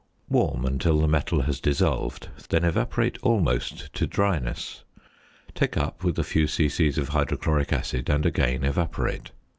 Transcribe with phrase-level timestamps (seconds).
[0.29, 4.83] Warm until the metal has dissolved, then evaporate almost to dryness.
[5.53, 6.87] Take up with a few c.c.
[6.99, 9.29] of hydrochloric acid and again evaporate.